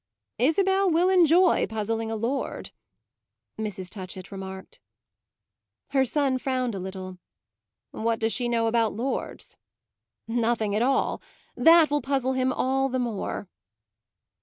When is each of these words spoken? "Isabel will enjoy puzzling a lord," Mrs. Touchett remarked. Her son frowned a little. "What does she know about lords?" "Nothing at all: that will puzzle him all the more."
"Isabel 0.39 0.89
will 0.89 1.09
enjoy 1.11 1.67
puzzling 1.67 2.09
a 2.09 2.15
lord," 2.15 2.71
Mrs. 3.59 3.87
Touchett 3.91 4.31
remarked. 4.31 4.79
Her 5.89 6.05
son 6.05 6.39
frowned 6.39 6.73
a 6.73 6.79
little. 6.79 7.19
"What 7.91 8.17
does 8.17 8.33
she 8.33 8.49
know 8.49 8.65
about 8.65 8.93
lords?" 8.93 9.57
"Nothing 10.27 10.75
at 10.75 10.81
all: 10.81 11.21
that 11.55 11.91
will 11.91 12.01
puzzle 12.01 12.33
him 12.33 12.51
all 12.51 12.89
the 12.89 12.97
more." 12.97 13.47